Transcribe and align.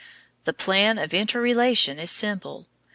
The 0.45 0.51
plan 0.53 0.97
of 0.97 1.13
interrelation 1.13 1.99
is 1.99 2.09
simple. 2.09 2.65